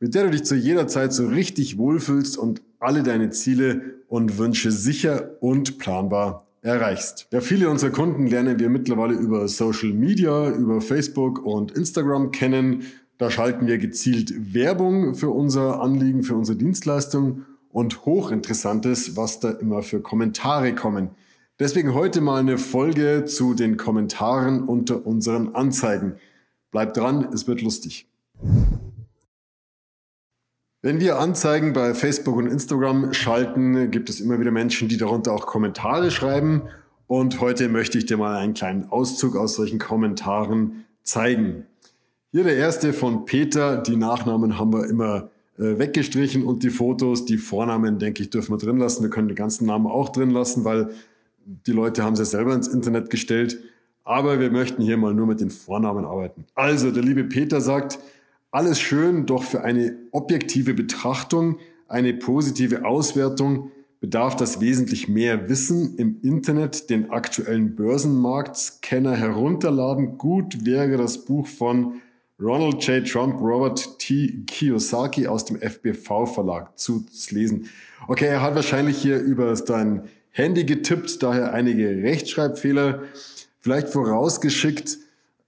mit 0.00 0.14
der 0.14 0.24
du 0.24 0.30
dich 0.30 0.44
zu 0.44 0.56
jeder 0.56 0.88
Zeit 0.88 1.12
so 1.12 1.26
richtig 1.26 1.78
wohlfühlst 1.78 2.36
und 2.38 2.62
alle 2.78 3.02
deine 3.02 3.30
Ziele 3.30 4.00
und 4.08 4.38
Wünsche 4.38 4.72
sicher 4.72 5.36
und 5.40 5.78
planbar 5.78 6.46
erreichst. 6.62 7.28
Ja, 7.32 7.40
viele 7.40 7.70
unserer 7.70 7.90
Kunden 7.90 8.26
lernen 8.26 8.58
wir 8.58 8.70
mittlerweile 8.70 9.14
über 9.14 9.46
Social 9.48 9.92
Media, 9.92 10.50
über 10.50 10.80
Facebook 10.80 11.44
und 11.44 11.72
Instagram 11.72 12.32
kennen. 12.32 12.84
Da 13.18 13.30
schalten 13.30 13.66
wir 13.66 13.78
gezielt 13.78 14.54
Werbung 14.54 15.14
für 15.14 15.30
unser 15.30 15.80
Anliegen, 15.80 16.22
für 16.22 16.34
unsere 16.34 16.56
Dienstleistung 16.56 17.44
und 17.70 18.04
hochinteressantes, 18.04 19.16
was 19.16 19.40
da 19.40 19.50
immer 19.50 19.82
für 19.82 20.00
Kommentare 20.00 20.74
kommen. 20.74 21.10
Deswegen 21.58 21.92
heute 21.92 22.22
mal 22.22 22.40
eine 22.40 22.56
Folge 22.56 23.26
zu 23.26 23.52
den 23.52 23.76
Kommentaren 23.76 24.64
unter 24.64 25.06
unseren 25.06 25.54
Anzeigen. 25.54 26.14
Bleibt 26.70 26.96
dran, 26.96 27.28
es 27.34 27.46
wird 27.46 27.60
lustig. 27.60 28.08
Wenn 30.82 30.98
wir 30.98 31.18
Anzeigen 31.18 31.74
bei 31.74 31.92
Facebook 31.92 32.36
und 32.36 32.46
Instagram 32.46 33.12
schalten, 33.12 33.90
gibt 33.90 34.08
es 34.08 34.18
immer 34.18 34.40
wieder 34.40 34.50
Menschen, 34.50 34.88
die 34.88 34.96
darunter 34.96 35.32
auch 35.32 35.44
Kommentare 35.44 36.10
schreiben. 36.10 36.62
Und 37.06 37.42
heute 37.42 37.68
möchte 37.68 37.98
ich 37.98 38.06
dir 38.06 38.16
mal 38.16 38.38
einen 38.38 38.54
kleinen 38.54 38.88
Auszug 38.88 39.36
aus 39.36 39.56
solchen 39.56 39.78
Kommentaren 39.78 40.86
zeigen. 41.02 41.66
Hier 42.32 42.44
der 42.44 42.56
erste 42.56 42.94
von 42.94 43.26
Peter. 43.26 43.76
Die 43.76 43.96
Nachnamen 43.96 44.58
haben 44.58 44.72
wir 44.72 44.88
immer 44.88 45.28
äh, 45.58 45.78
weggestrichen 45.78 46.44
und 46.44 46.62
die 46.62 46.70
Fotos, 46.70 47.26
die 47.26 47.36
Vornamen, 47.36 47.98
denke 47.98 48.22
ich, 48.22 48.30
dürfen 48.30 48.54
wir 48.54 48.58
drin 48.58 48.78
lassen. 48.78 49.02
Wir 49.02 49.10
können 49.10 49.28
die 49.28 49.34
ganzen 49.34 49.66
Namen 49.66 49.86
auch 49.86 50.08
drin 50.08 50.30
lassen, 50.30 50.64
weil 50.64 50.92
die 51.44 51.72
Leute 51.72 52.04
haben 52.04 52.16
sie 52.16 52.24
selber 52.24 52.54
ins 52.54 52.68
Internet 52.68 53.10
gestellt. 53.10 53.58
Aber 54.02 54.40
wir 54.40 54.50
möchten 54.50 54.80
hier 54.80 54.96
mal 54.96 55.12
nur 55.12 55.26
mit 55.26 55.42
den 55.42 55.50
Vornamen 55.50 56.06
arbeiten. 56.06 56.46
Also, 56.54 56.90
der 56.90 57.02
liebe 57.02 57.24
Peter 57.24 57.60
sagt, 57.60 57.98
alles 58.50 58.80
schön, 58.80 59.26
doch 59.26 59.42
für 59.42 59.62
eine 59.62 59.96
objektive 60.10 60.74
Betrachtung, 60.74 61.58
eine 61.88 62.14
positive 62.14 62.84
Auswertung 62.84 63.70
bedarf 64.00 64.34
das 64.34 64.60
wesentlich 64.60 65.08
mehr 65.08 65.48
Wissen 65.48 65.96
im 65.96 66.20
Internet, 66.22 66.88
den 66.88 67.10
aktuellen 67.10 67.76
Börsenmarktscanner 67.76 69.14
herunterladen. 69.14 70.16
Gut 70.16 70.64
wäre 70.64 70.96
das 70.96 71.24
Buch 71.26 71.46
von 71.46 72.00
Ronald 72.40 72.82
J. 72.86 73.06
Trump, 73.06 73.38
Robert 73.40 73.98
T. 73.98 74.44
Kiyosaki 74.46 75.26
aus 75.26 75.44
dem 75.44 75.58
FBV 75.60 76.26
Verlag 76.26 76.78
zu 76.78 77.04
lesen. 77.30 77.68
Okay, 78.08 78.26
er 78.26 78.40
hat 78.40 78.54
wahrscheinlich 78.54 78.96
hier 78.96 79.20
über 79.20 79.52
dein 79.54 80.04
Handy 80.30 80.64
getippt, 80.64 81.22
daher 81.22 81.52
einige 81.52 82.02
Rechtschreibfehler. 82.02 83.02
Vielleicht 83.60 83.88
vorausgeschickt, 83.88 84.96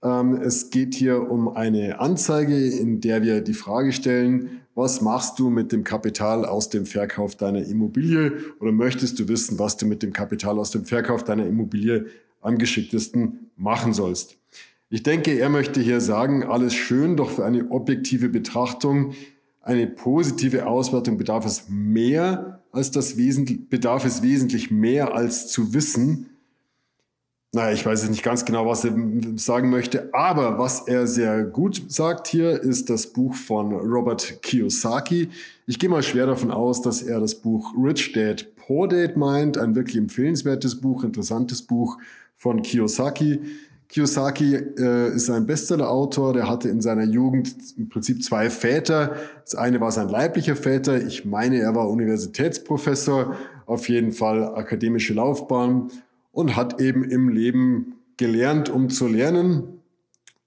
es 0.03 0.69
geht 0.69 0.95
hier 0.95 1.31
um 1.31 1.55
eine 1.55 1.99
Anzeige, 1.99 2.57
in 2.57 2.99
der 2.99 3.21
wir 3.21 3.41
die 3.41 3.53
Frage 3.53 3.93
stellen, 3.93 4.61
was 4.75 5.01
machst 5.01 5.39
du 5.39 5.49
mit 5.49 5.71
dem 5.71 5.83
Kapital 5.83 6.45
aus 6.45 6.69
dem 6.69 6.85
Verkauf 6.85 7.35
deiner 7.35 7.63
Immobilie 7.65 8.33
oder 8.59 8.71
möchtest 8.71 9.19
du 9.19 9.27
wissen, 9.27 9.59
was 9.59 9.77
du 9.77 9.85
mit 9.85 10.03
dem 10.03 10.11
Kapital 10.11 10.59
aus 10.59 10.71
dem 10.71 10.85
Verkauf 10.85 11.23
deiner 11.23 11.45
Immobilie 11.45 12.07
am 12.41 12.57
geschicktesten 12.57 13.51
machen 13.55 13.93
sollst. 13.93 14.37
Ich 14.89 15.03
denke, 15.03 15.31
er 15.39 15.49
möchte 15.49 15.79
hier 15.79 16.01
sagen, 16.01 16.43
alles 16.43 16.73
schön, 16.73 17.15
doch 17.15 17.31
für 17.31 17.45
eine 17.45 17.71
objektive 17.71 18.29
Betrachtung, 18.29 19.13
eine 19.61 19.87
positive 19.87 20.67
Auswertung 20.67 21.17
bedarf 21.17 21.45
es 21.45 21.69
mehr 21.69 22.61
als 22.71 22.91
das 22.91 23.15
Wesentlich, 23.15 23.69
bedarf 23.69 24.05
es 24.05 24.21
wesentlich 24.21 24.69
mehr 24.69 25.15
als 25.15 25.47
zu 25.47 25.73
wissen, 25.73 26.29
naja, 27.55 27.71
ich 27.71 27.85
weiß 27.85 28.01
jetzt 28.01 28.09
nicht 28.09 28.23
ganz 28.23 28.45
genau, 28.45 28.65
was 28.65 28.83
er 28.83 28.95
sagen 29.35 29.69
möchte, 29.69 30.09
aber 30.11 30.57
was 30.57 30.87
er 30.87 31.05
sehr 31.05 31.43
gut 31.43 31.83
sagt 31.87 32.27
hier, 32.27 32.59
ist 32.59 32.89
das 32.89 33.05
Buch 33.05 33.35
von 33.35 33.73
Robert 33.73 34.41
Kiyosaki. 34.41 35.29
Ich 35.67 35.77
gehe 35.77 35.87
mal 35.87 36.01
schwer 36.01 36.25
davon 36.25 36.49
aus, 36.49 36.81
dass 36.81 37.03
er 37.03 37.19
das 37.19 37.35
Buch 37.35 37.71
Rich 37.77 38.13
Dad 38.13 38.47
Poor 38.55 38.87
Dad 38.87 39.17
meint, 39.17 39.59
ein 39.59 39.75
wirklich 39.75 39.97
empfehlenswertes 39.97 40.81
Buch, 40.81 41.03
interessantes 41.03 41.61
Buch 41.61 41.99
von 42.37 42.63
Kiyosaki. 42.63 43.39
Kiyosaki 43.87 44.55
äh, 44.55 45.13
ist 45.13 45.29
ein 45.29 45.45
Bestseller-Autor, 45.45 46.33
der 46.33 46.49
hatte 46.49 46.69
in 46.69 46.81
seiner 46.81 47.03
Jugend 47.03 47.53
im 47.77 47.87
Prinzip 47.87 48.23
zwei 48.23 48.49
Väter. 48.49 49.15
Das 49.43 49.53
eine 49.53 49.79
war 49.79 49.91
sein 49.91 50.09
leiblicher 50.09 50.55
Vater, 50.55 51.05
ich 51.05 51.23
meine, 51.23 51.59
er 51.59 51.75
war 51.75 51.87
Universitätsprofessor, 51.87 53.35
auf 53.67 53.89
jeden 53.89 54.11
Fall 54.11 54.55
akademische 54.55 55.13
Laufbahn 55.13 55.91
und 56.33 56.57
hat 56.57 56.81
eben 56.81 57.05
im 57.05 57.29
Leben 57.29 57.93
gelernt, 58.17 58.69
um 58.69 58.89
zu 58.89 59.07
lernen 59.07 59.79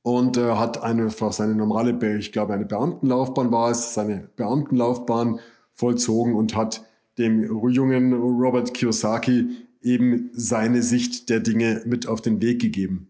und 0.03 0.37
äh, 0.37 0.53
hat 0.57 0.83
einfach 0.83 1.33
seine 1.33 1.55
normale, 1.55 2.19
ich 2.19 2.33
glaube, 2.33 2.53
eine 2.53 2.67
Beamtenlaufbahn 2.67 3.51
war 3.51 3.71
es, 3.71 3.95
seine 3.95 4.29
Beamtenlaufbahn 4.37 5.41
vollzogen 5.73 6.35
und 6.35 6.55
hat 6.55 6.85
dem 7.17 7.43
jungen 7.71 8.13
Robert 8.13 8.75
Kiyosaki 8.75 9.49
eben 9.81 10.31
seine 10.33 10.83
Sicht 10.83 11.31
der 11.31 11.41
Dinge 11.41 11.83
mit 11.87 12.07
auf 12.07 12.21
den 12.21 12.43
Weg 12.43 12.61
gegeben. 12.61 13.09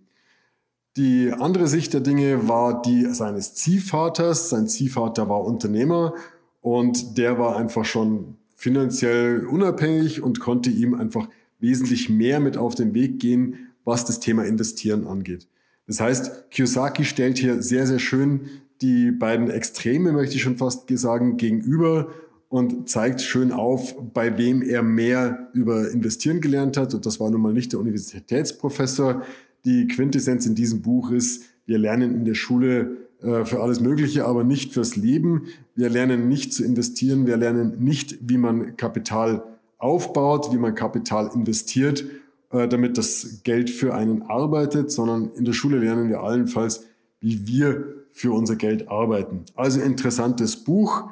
Die 0.97 1.33
andere 1.33 1.67
Sicht 1.67 1.93
der 1.93 2.01
Dinge 2.01 2.49
war 2.49 2.81
die 2.83 3.07
seines 3.07 3.55
Ziehvaters. 3.55 4.51
Sein 4.51 4.69
Ziehvater 4.69 5.29
war 5.29 5.45
Unternehmer 5.45 6.15
und 6.61 7.19
der 7.19 7.39
war 7.39 7.57
einfach 7.57 7.85
schon 7.85 8.37
finanziell 8.55 9.47
unabhängig 9.47 10.23
und 10.23 10.41
konnte 10.41 10.71
ihm 10.71 10.95
einfach 10.95 11.29
wesentlich 11.59 12.09
mehr 12.09 12.41
mit 12.41 12.57
auf 12.57 12.75
den 12.75 12.95
Weg 12.95 13.19
gehen, 13.19 13.71
was 13.85 14.05
das 14.05 14.21
Thema 14.21 14.45
Investieren 14.45 15.07
angeht. 15.07 15.49
Das 15.87 16.01
heißt, 16.01 16.51
Kiyosaki 16.51 17.05
stellt 17.05 17.39
hier 17.39 17.63
sehr, 17.63 17.87
sehr 17.87 18.01
schön 18.01 18.49
die 18.83 19.11
beiden 19.11 19.49
Extreme, 19.49 20.13
möchte 20.13 20.37
ich 20.37 20.43
schon 20.43 20.59
fast 20.59 20.87
sagen, 20.99 21.37
gegenüber 21.37 22.09
und 22.49 22.89
zeigt 22.89 23.23
schön 23.23 23.53
auf, 23.53 23.95
bei 24.13 24.37
wem 24.39 24.63
er 24.63 24.83
mehr 24.83 25.49
über 25.53 25.91
Investieren 25.91 26.41
gelernt 26.41 26.77
hat. 26.77 26.95
Und 26.95 27.07
das 27.07 27.19
war 27.21 27.31
nun 27.31 27.41
mal 27.41 27.53
nicht 27.53 27.73
der 27.73 27.81
Universitätsprofessor. 27.81 29.23
Die 29.65 29.87
Quintessenz 29.89 30.47
in 30.47 30.55
diesem 30.55 30.83
Buch 30.83 31.11
ist, 31.11 31.45
wir 31.65 31.79
lernen 31.79 32.15
in 32.15 32.25
der 32.25 32.35
Schule 32.35 32.99
äh, 33.23 33.45
für 33.45 33.61
alles 33.61 33.81
Mögliche, 33.81 34.25
aber 34.25 34.45
nicht 34.45 34.73
fürs 34.73 34.97
Leben. 34.97 35.47
Wir 35.75 35.89
lernen 35.89 36.29
nicht 36.29 36.53
zu 36.53 36.65
investieren. 36.65 37.27
Wir 37.27 37.37
lernen 37.37 37.77
nicht, 37.79 38.19
wie 38.21 38.39
man 38.39 38.77
Kapital 38.77 39.43
aufbaut, 39.79 40.53
wie 40.53 40.59
man 40.59 40.75
Kapital 40.75 41.31
investiert, 41.35 42.05
äh, 42.51 42.69
damit 42.69 42.99
das 42.99 43.41
Geld 43.45 43.71
für 43.71 43.95
einen 43.95 44.23
arbeitet, 44.23 44.91
sondern 44.91 45.31
in 45.33 45.45
der 45.45 45.53
Schule 45.53 45.79
lernen 45.79 46.09
wir 46.09 46.23
allenfalls, 46.23 46.85
wie 47.21 47.47
wir 47.47 48.07
für 48.13 48.33
unser 48.33 48.57
Geld 48.57 48.89
arbeiten. 48.89 49.45
Also 49.55 49.81
interessantes 49.81 50.65
Buch. 50.65 51.11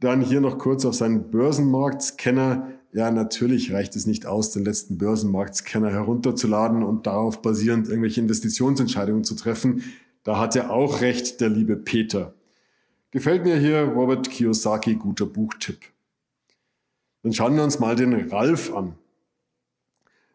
Dann 0.00 0.20
hier 0.20 0.40
noch 0.40 0.58
kurz 0.58 0.84
auf 0.84 0.94
seinen 0.94 1.30
Börsenmarktscanner. 1.30 2.68
Ja, 2.92 3.10
natürlich 3.10 3.72
reicht 3.72 3.96
es 3.96 4.06
nicht 4.06 4.26
aus, 4.26 4.52
den 4.52 4.64
letzten 4.64 4.96
Börsenmarktscanner 4.98 5.90
herunterzuladen 5.90 6.84
und 6.84 7.08
darauf 7.08 7.42
basierend 7.42 7.88
irgendwelche 7.88 8.20
Investitionsentscheidungen 8.20 9.24
zu 9.24 9.34
treffen. 9.34 9.82
Da 10.22 10.38
hat 10.38 10.54
er 10.54 10.70
auch 10.70 11.00
recht, 11.00 11.40
der 11.40 11.48
liebe 11.48 11.76
Peter. 11.76 12.34
Gefällt 13.10 13.44
mir 13.44 13.56
hier 13.56 13.80
Robert 13.80 14.30
Kiyosaki, 14.30 14.94
guter 14.94 15.26
Buchtipp. 15.26 15.80
Dann 17.22 17.32
schauen 17.32 17.56
wir 17.56 17.64
uns 17.64 17.78
mal 17.78 17.96
den 17.96 18.30
Ralf 18.30 18.72
an. 18.72 18.94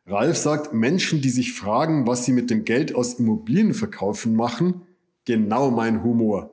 Ralf 0.06 0.38
sagt, 0.38 0.74
Menschen, 0.74 1.22
die 1.22 1.30
sich 1.30 1.54
fragen, 1.54 2.06
was 2.06 2.26
sie 2.26 2.34
mit 2.34 2.50
dem 2.50 2.66
Geld 2.66 2.94
aus 2.94 3.16
Immobilienverkaufen 3.16 4.36
machen, 4.36 4.82
genau 5.26 5.72
mein 5.72 6.04
Humor. 6.04 6.52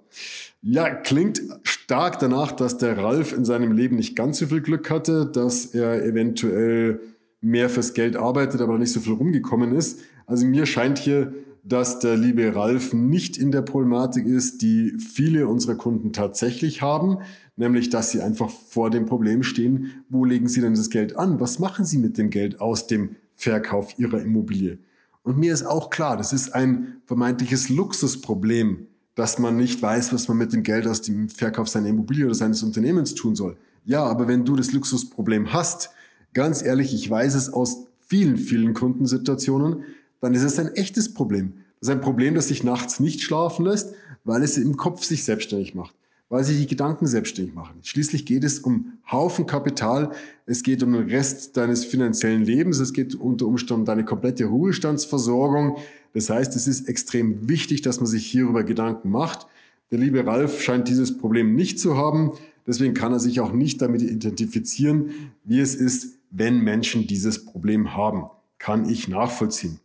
Ja, 0.63 0.95
klingt 0.95 1.43
stark 1.63 2.19
danach, 2.21 2.53
dass 2.53 2.79
der 2.79 2.97
Ralf 2.99 3.33
in 3.33 3.45
seinem 3.45 3.73
Leben 3.73 3.97
nicht 3.97 4.15
ganz 4.15 4.39
so 4.39 4.47
viel 4.47 4.61
Glück 4.61 4.89
hatte, 4.91 5.27
dass 5.27 5.67
er 5.67 6.05
eventuell 6.05 7.01
mehr 7.41 7.69
fürs 7.71 7.95
Geld 7.95 8.17
arbeitet, 8.17 8.61
aber 8.61 8.79
nicht 8.79 8.93
so 8.93 9.01
viel 9.01 9.15
rumgekommen 9.15 9.73
ist. 9.73 10.01
Also 10.27 10.47
mir 10.47 10.67
scheint 10.67 10.99
hier, 10.99 11.33
dass 11.63 11.99
der 11.99 12.17
liebe 12.17 12.55
Ralf 12.55 12.93
nicht 12.93 13.37
in 13.37 13.53
der 13.53 13.63
Problematik 13.63 14.27
ist, 14.27 14.63
die 14.63 14.93
viele 14.99 15.47
unserer 15.47 15.75
Kunden 15.75 16.13
tatsächlich 16.13 16.83
haben, 16.83 17.19
nämlich 17.57 17.91
dass 17.91 18.11
sie 18.11 18.23
einfach 18.23 18.51
vor 18.51 18.91
dem 18.91 19.07
Problem 19.07 19.43
stehen, 19.43 20.05
wo 20.09 20.25
legen 20.25 20.49
sie 20.49 20.61
denn 20.61 20.75
das 20.75 20.91
Geld 20.91 21.17
an? 21.17 21.41
Was 21.41 21.59
machen 21.59 21.85
sie 21.85 21.99
mit 21.99 22.19
dem 22.19 22.31
Geld 22.31 22.61
aus 22.61 22.87
dem 22.87 23.17
Verkauf 23.35 23.99
ihrer 23.99 24.21
Immobilie? 24.23 24.79
Und 25.23 25.39
mir 25.39 25.53
ist 25.53 25.65
auch 25.65 25.91
klar, 25.91 26.17
das 26.17 26.33
ist 26.33 26.55
ein 26.55 27.03
vermeintliches 27.07 27.69
Luxusproblem, 27.69 28.87
dass 29.15 29.39
man 29.39 29.57
nicht 29.57 29.83
weiß, 29.83 30.13
was 30.15 30.29
man 30.29 30.39
mit 30.39 30.53
dem 30.53 30.63
Geld 30.63 30.87
aus 30.87 31.03
dem 31.03 31.29
Verkauf 31.29 31.69
seiner 31.69 31.89
Immobilie 31.89 32.25
oder 32.25 32.35
seines 32.35 32.63
Unternehmens 32.63 33.15
tun 33.15 33.37
soll. 33.37 33.57
Ja, 33.85 34.05
aber 34.05 34.29
wenn 34.29 34.45
du 34.45 34.57
das 34.57 34.73
Luxusproblem 34.73 35.53
hast, 35.53 35.91
ganz 36.33 36.63
ehrlich, 36.63 36.95
ich 36.95 37.11
weiß 37.11 37.35
es 37.35 37.53
aus 37.53 37.87
vielen, 38.07 38.39
vielen 38.39 38.73
Kundensituationen, 38.73 39.85
dann 40.21 40.35
ist 40.35 40.43
es 40.43 40.59
ein 40.59 40.75
echtes 40.75 41.13
Problem. 41.13 41.55
Das 41.81 41.89
ist 41.89 41.95
ein 41.95 42.01
Problem, 42.01 42.35
das 42.35 42.49
sich 42.49 42.63
nachts 42.63 43.01
nicht 43.01 43.23
schlafen 43.23 43.65
lässt, 43.65 43.95
weil 44.25 44.43
es 44.43 44.59
im 44.59 44.77
Kopf 44.77 45.03
sich 45.05 45.25
selbstständig 45.25 45.75
macht, 45.75 45.95
weil 46.29 46.45
sich 46.45 46.59
die 46.59 46.67
Gedanken 46.67 47.07
selbstständig 47.07 47.55
machen. 47.55 47.79
Schließlich 47.83 48.27
geht 48.27 48.45
es 48.45 48.59
um 48.59 48.93
Haufen 49.11 49.47
Kapital, 49.47 50.13
es 50.45 50.63
geht 50.63 50.83
um 50.83 50.93
den 50.93 51.09
Rest 51.09 51.57
deines 51.57 51.85
finanziellen 51.85 52.45
Lebens, 52.45 52.79
es 52.81 52.93
geht 52.93 53.15
unter 53.15 53.47
Umständen 53.47 53.81
um 53.81 53.87
deine 53.87 54.05
komplette 54.05 54.45
Ruhestandsversorgung. 54.45 55.79
Das 56.13 56.29
heißt, 56.29 56.55
es 56.55 56.67
ist 56.67 56.89
extrem 56.89 57.49
wichtig, 57.49 57.81
dass 57.83 57.99
man 57.99 58.07
sich 58.07 58.27
hierüber 58.27 58.63
Gedanken 58.63 59.11
macht. 59.11 59.47
Der 59.91 59.99
liebe 59.99 60.25
Ralf 60.25 60.63
scheint 60.63 60.87
dieses 60.87 61.17
Problem 61.17 61.55
nicht 61.55 61.81
zu 61.81 61.97
haben. 61.97 62.33
Deswegen 62.67 62.95
kann 62.95 63.13
er 63.13 63.21
sich 63.21 63.41
auch 63.41 63.53
nicht 63.53 63.81
damit 63.81 64.03
identifizieren, 64.03 65.33
wie 65.45 65.61
es 65.61 65.75
ist, 65.75 66.19
wenn 66.31 66.61
Menschen 66.61 67.07
dieses 67.07 67.45
Problem 67.45 67.97
haben. 67.97 68.27
Kann 68.59 68.89
ich 68.89 69.09
nachvollziehen. 69.09 69.81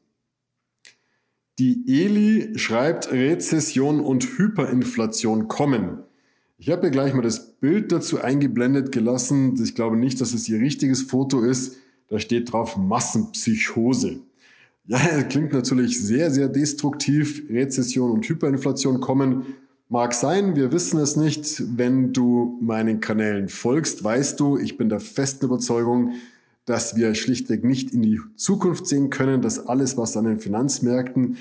Die 1.58 1.84
Eli 1.88 2.58
schreibt, 2.58 3.12
Rezession 3.12 4.02
und 4.02 4.38
Hyperinflation 4.38 5.48
kommen. 5.48 6.00
Ich 6.58 6.70
habe 6.70 6.82
hier 6.82 6.92
gleich 6.92 7.14
mal 7.14 7.22
das 7.22 7.54
Bild 7.54 7.92
dazu 7.92 8.22
eingeblendet 8.22 8.92
gelassen. 8.92 9.58
Ich 9.62 9.74
glaube 9.74 9.96
nicht, 9.96 10.20
dass 10.20 10.34
es 10.34 10.50
ihr 10.50 10.60
richtiges 10.60 11.04
Foto 11.04 11.42
ist. 11.42 11.78
Da 12.10 12.20
steht 12.20 12.52
drauf 12.52 12.76
Massenpsychose. 12.76 14.20
Ja, 14.86 15.24
klingt 15.30 15.54
natürlich 15.54 16.02
sehr, 16.02 16.30
sehr 16.30 16.50
destruktiv. 16.50 17.44
Rezession 17.50 18.12
und 18.12 18.28
Hyperinflation 18.28 19.00
kommen. 19.00 19.46
Mag 19.88 20.14
sein, 20.14 20.56
wir 20.56 20.72
wissen 20.72 21.00
es 21.00 21.16
nicht. 21.16 21.64
Wenn 21.78 22.12
du 22.12 22.58
meinen 22.62 23.00
Kanälen 23.00 23.48
folgst, 23.48 24.04
weißt 24.04 24.40
du, 24.40 24.58
ich 24.58 24.78
bin 24.78 24.90
der 24.90 25.00
festen 25.00 25.46
Überzeugung, 25.46 26.14
dass 26.66 26.96
wir 26.96 27.14
schlichtweg 27.16 27.64
nicht 27.64 27.92
in 27.92 28.02
die 28.02 28.20
Zukunft 28.36 28.88
sehen 28.88 29.10
können, 29.10 29.42
dass 29.42 29.68
alles, 29.68 29.98
was 29.98 30.18
an 30.18 30.26
den 30.26 30.40
Finanzmärkten 30.40 31.38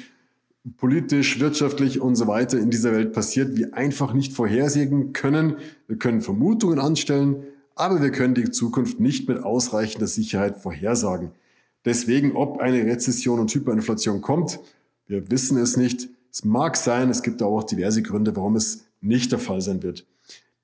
politisch, 0.77 1.41
wirtschaftlich 1.41 2.01
und 2.01 2.17
so 2.17 2.27
weiter 2.27 2.59
in 2.59 2.71
dieser 2.71 2.93
Welt 2.93 3.13
passiert, 3.13 3.57
wir 3.57 3.75
einfach 3.75 4.15
nicht 4.15 4.33
vorhersehen 4.33 5.13
können. 5.13 5.57
Wir 5.89 5.97
können 5.97 6.23
Vermutungen 6.23 6.79
anstellen, 6.79 7.45
aber 7.75 8.01
wir 8.01 8.11
können 8.11 8.35
die 8.35 8.51
Zukunft 8.51 9.01
nicht 9.01 9.29
mit 9.29 9.43
ausreichender 9.43 10.07
Sicherheit 10.07 10.59
vorhersagen. 10.59 11.33
Deswegen, 11.85 12.33
ob 12.33 12.61
eine 12.61 12.85
Rezession 12.85 13.41
und 13.41 13.53
Hyperinflation 13.53 14.23
kommt, 14.23 14.59
wir 15.07 15.31
wissen 15.31 15.59
es 15.59 15.77
nicht. 15.77 16.09
Es 16.33 16.45
mag 16.45 16.77
sein, 16.77 17.11
es 17.11 17.23
gibt 17.23 17.43
auch 17.43 17.63
diverse 17.65 18.03
Gründe, 18.03 18.35
warum 18.35 18.57
es 18.57 18.87
nicht 19.03 19.33
der 19.33 19.39
Fall 19.39 19.61
sein 19.61 19.83
wird. 19.83 20.07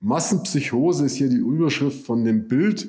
Massenpsychose 0.01 1.05
ist 1.05 1.17
hier 1.17 1.29
die 1.29 1.37
Überschrift 1.37 2.07
von 2.07 2.25
dem 2.25 2.49
Bild. 2.49 2.89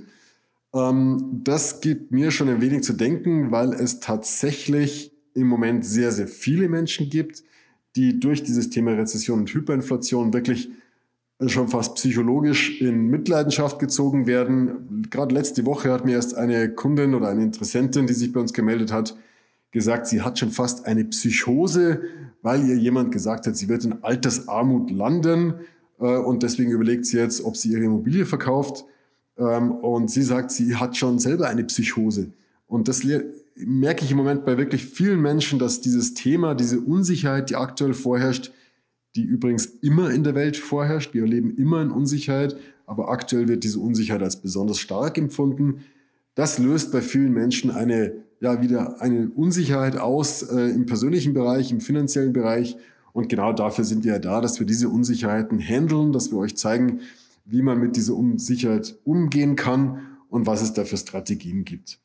Ähm, 0.74 1.42
das 1.44 1.82
gibt 1.82 2.12
mir 2.12 2.32
schon 2.32 2.50
ein 2.50 2.62
wenig 2.62 2.84
zu 2.84 2.94
denken, 2.94 3.52
weil 3.52 3.74
es 3.74 4.00
tatsächlich 4.00 5.12
im 5.34 5.48
Moment 5.48 5.86
sehr, 5.86 6.12
sehr 6.12 6.28
viele 6.28 6.70
Menschen 6.70 7.10
gibt, 7.10 7.44
die 7.96 8.20
durch 8.20 8.44
dieses 8.44 8.70
Thema 8.70 8.92
Rezession 8.92 9.40
und 9.40 9.50
Hyperinflation 9.54 10.34
wirklich 10.34 10.70
schon 11.48 11.70
fast 11.70 11.96
psychologisch 11.96 12.82
in 12.82 13.08
Mitleidenschaft 13.08 13.80
gezogen 13.80 14.28
werden. 14.28 15.08
Gerade 15.10 15.34
letzte 15.34 15.66
Woche 15.66 15.92
hat 15.92 16.06
mir 16.06 16.14
erst 16.14 16.36
eine 16.36 16.70
Kundin 16.74 17.16
oder 17.16 17.30
eine 17.30 17.42
Interessentin, 17.42 18.06
die 18.06 18.14
sich 18.14 18.32
bei 18.32 18.40
uns 18.40 18.54
gemeldet 18.54 18.92
hat, 18.92 19.18
gesagt, 19.72 20.08
sie 20.08 20.22
hat 20.22 20.38
schon 20.38 20.52
fast 20.52 20.86
eine 20.86 21.06
Psychose, 21.06 22.02
weil 22.42 22.68
ihr 22.68 22.76
jemand 22.76 23.12
gesagt 23.12 23.48
hat, 23.48 23.56
sie 23.56 23.70
wird 23.70 23.86
in 23.86 24.04
Altersarmut 24.04 24.92
landen 24.92 25.56
äh, 26.00 26.18
und 26.18 26.44
deswegen 26.44 26.72
überlegt 26.72 27.06
sie 27.06 27.18
jetzt, 27.18 27.44
ob 27.44 27.58
sie 27.58 27.72
ihre 27.72 27.84
Immobilie 27.84 28.26
verkauft. 28.26 28.86
Ähm, 29.42 29.72
und 29.72 30.12
sie 30.12 30.22
sagt, 30.22 30.52
sie 30.52 30.76
hat 30.76 30.96
schon 30.96 31.20
selber 31.20 31.48
eine 31.48 31.64
Psychose. 31.64 32.32
Und 32.68 32.88
das 32.88 33.04
merke 33.56 34.06
ich 34.06 34.12
im 34.12 34.18
Moment 34.18 34.46
bei 34.46 34.58
wirklich 34.58 34.86
vielen 34.86 35.20
Menschen, 35.22 35.60
dass 35.60 35.82
dieses 35.82 36.14
Thema, 36.14 36.56
diese 36.56 36.80
Unsicherheit, 36.80 37.50
die 37.50 37.56
aktuell 37.56 37.94
vorherrscht, 37.94 38.52
die 39.16 39.24
übrigens 39.24 39.66
immer 39.66 40.12
in 40.12 40.24
der 40.24 40.36
Welt 40.36 40.56
vorherrscht, 40.56 41.14
wir 41.14 41.26
leben 41.26 41.58
immer 41.58 41.82
in 41.82 41.92
Unsicherheit, 41.92 42.56
aber 42.86 43.10
aktuell 43.10 43.48
wird 43.48 43.64
diese 43.64 43.80
Unsicherheit 43.80 44.24
als 44.24 44.38
besonders 44.38 44.80
stark 44.80 45.18
empfunden. 45.18 45.84
Das 46.36 46.60
löst 46.60 46.92
bei 46.92 47.02
vielen 47.02 47.34
Menschen 47.34 47.72
eine, 47.72 48.14
ja, 48.40 48.62
wieder 48.62 49.02
eine 49.02 49.30
Unsicherheit 49.30 49.98
aus 49.98 50.44
äh, 50.44 50.70
im 50.70 50.86
persönlichen 50.86 51.34
Bereich, 51.34 51.72
im 51.72 51.82
finanziellen 51.82 52.32
Bereich. 52.32 52.78
Und 53.12 53.28
genau 53.28 53.52
dafür 53.52 53.84
sind 53.84 54.06
wir 54.06 54.14
ja 54.14 54.20
da, 54.20 54.40
dass 54.40 54.60
wir 54.60 54.68
diese 54.68 54.88
Unsicherheiten 54.88 55.60
handeln, 55.60 56.14
dass 56.14 56.32
wir 56.32 56.38
euch 56.38 56.56
zeigen, 56.56 57.02
wie 57.51 57.62
man 57.62 57.80
mit 57.80 57.95
dieser 57.95 58.15
Unsicherheit 58.15 58.98
umgehen 59.03 59.56
kann 59.56 60.18
und 60.30 60.48
was 60.48 60.62
es 60.62 60.74
da 60.74 60.86
für 60.86 60.98
Strategien 60.98 61.65
gibt. 61.65 62.00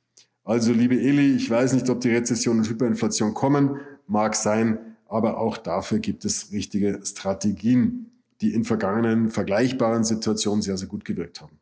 Also, 0.45 0.73
liebe 0.73 1.01
Eli, 1.01 1.35
ich 1.35 1.49
weiß 1.49 1.73
nicht, 1.73 1.89
ob 1.89 2.01
die 2.01 2.11
Rezession 2.11 2.59
und 2.59 2.69
Hyperinflation 2.69 3.35
kommen, 3.35 3.81
mag 4.07 4.35
sein, 4.37 4.79
aber 5.09 5.39
auch 5.39 5.57
dafür 5.57 5.99
gibt 6.01 6.25
es 6.25 6.53
richtige 6.53 7.01
Strategien, 7.05 8.11
die 8.41 8.53
in 8.55 8.65
vergangenen 8.65 9.31
vergleichbaren 9.31 10.05
Situationen 10.05 10.63
sehr, 10.63 10.77
sehr 10.77 10.89
gut 10.89 11.05
gewirkt 11.05 11.41
haben. 11.41 11.59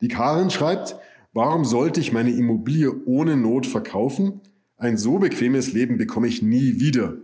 Die 0.00 0.08
Karin 0.08 0.50
schreibt, 0.50 0.96
warum 1.32 1.64
sollte 1.64 2.00
ich 2.00 2.12
meine 2.12 2.30
Immobilie 2.30 2.92
ohne 3.06 3.36
Not 3.36 3.66
verkaufen? 3.66 4.40
Ein 4.76 4.98
so 4.98 5.18
bequemes 5.18 5.72
Leben 5.72 5.96
bekomme 5.96 6.28
ich 6.28 6.42
nie 6.42 6.78
wieder. 6.80 7.16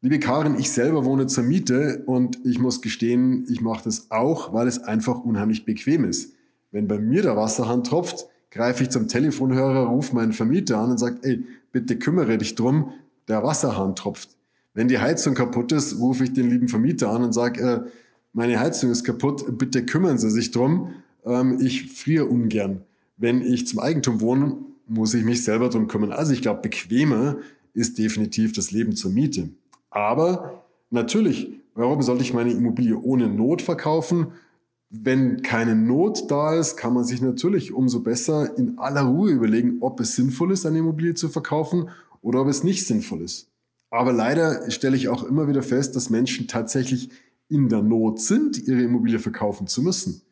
Liebe 0.00 0.20
Karin, 0.20 0.54
ich 0.56 0.70
selber 0.70 1.04
wohne 1.04 1.26
zur 1.26 1.42
Miete 1.42 2.04
und 2.06 2.38
ich 2.44 2.60
muss 2.60 2.82
gestehen, 2.82 3.44
ich 3.50 3.60
mache 3.60 3.82
das 3.82 4.12
auch, 4.12 4.52
weil 4.52 4.68
es 4.68 4.78
einfach 4.78 5.24
unheimlich 5.24 5.64
bequem 5.64 6.04
ist. 6.04 6.34
Wenn 6.70 6.86
bei 6.86 7.00
mir 7.00 7.22
der 7.22 7.36
Wasserhahn 7.36 7.82
tropft, 7.82 8.28
greife 8.52 8.84
ich 8.84 8.90
zum 8.90 9.08
Telefonhörer, 9.08 9.86
rufe 9.86 10.14
meinen 10.14 10.32
Vermieter 10.32 10.78
an 10.78 10.92
und 10.92 10.98
sage, 10.98 11.18
ey, 11.22 11.44
bitte 11.72 11.98
kümmere 11.98 12.38
dich 12.38 12.54
drum, 12.54 12.92
der 13.26 13.42
Wasserhahn 13.42 13.96
tropft. 13.96 14.36
Wenn 14.72 14.86
die 14.86 15.00
Heizung 15.00 15.34
kaputt 15.34 15.72
ist, 15.72 15.98
rufe 15.98 16.22
ich 16.22 16.32
den 16.32 16.48
lieben 16.48 16.68
Vermieter 16.68 17.10
an 17.10 17.24
und 17.24 17.32
sage, 17.32 17.60
äh, 17.60 17.80
meine 18.32 18.60
Heizung 18.60 18.92
ist 18.92 19.02
kaputt, 19.02 19.58
bitte 19.58 19.84
kümmern 19.84 20.16
Sie 20.16 20.30
sich 20.30 20.52
drum, 20.52 20.92
ähm, 21.24 21.58
ich 21.60 21.90
friere 21.90 22.26
ungern. 22.26 22.82
Wenn 23.16 23.42
ich 23.42 23.66
zum 23.66 23.80
Eigentum 23.80 24.20
wohne, 24.20 24.58
muss 24.86 25.12
ich 25.14 25.24
mich 25.24 25.42
selber 25.42 25.70
drum 25.70 25.88
kümmern. 25.88 26.12
Also 26.12 26.32
ich 26.34 26.40
glaube, 26.40 26.62
bequemer 26.62 27.38
ist 27.74 27.98
definitiv 27.98 28.52
das 28.52 28.70
Leben 28.70 28.94
zur 28.94 29.10
Miete. 29.10 29.48
Aber 29.98 30.62
natürlich, 30.90 31.60
warum 31.74 32.02
sollte 32.02 32.22
ich 32.22 32.32
meine 32.32 32.52
Immobilie 32.52 32.96
ohne 32.96 33.28
Not 33.28 33.62
verkaufen? 33.62 34.28
Wenn 34.90 35.42
keine 35.42 35.74
Not 35.74 36.30
da 36.30 36.54
ist, 36.54 36.76
kann 36.76 36.94
man 36.94 37.02
sich 37.02 37.20
natürlich 37.20 37.72
umso 37.72 38.00
besser 38.00 38.56
in 38.56 38.78
aller 38.78 39.02
Ruhe 39.02 39.32
überlegen, 39.32 39.78
ob 39.80 39.98
es 39.98 40.14
sinnvoll 40.14 40.52
ist, 40.52 40.64
eine 40.64 40.78
Immobilie 40.78 41.14
zu 41.14 41.28
verkaufen 41.28 41.88
oder 42.22 42.42
ob 42.42 42.46
es 42.46 42.62
nicht 42.62 42.86
sinnvoll 42.86 43.22
ist. 43.22 43.50
Aber 43.90 44.12
leider 44.12 44.70
stelle 44.70 44.96
ich 44.96 45.08
auch 45.08 45.24
immer 45.24 45.48
wieder 45.48 45.64
fest, 45.64 45.96
dass 45.96 46.10
Menschen 46.10 46.46
tatsächlich 46.46 47.10
in 47.48 47.68
der 47.68 47.82
Not 47.82 48.20
sind, 48.20 48.56
ihre 48.68 48.82
Immobilie 48.82 49.18
verkaufen 49.18 49.66
zu 49.66 49.82
müssen. 49.82 50.22